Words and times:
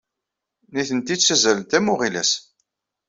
Nitenti 0.73 1.15
ttazzalent 1.17 1.75
am 1.77 1.87
uɣilas. 1.93 2.31